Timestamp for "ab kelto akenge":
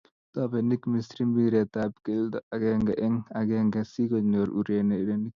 1.83-2.93